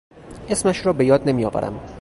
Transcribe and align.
اسمش 0.49 0.85
را 0.85 0.93
به 0.93 1.05
یاد 1.05 1.29
نمی 1.29 1.45
آورم. 1.45 1.87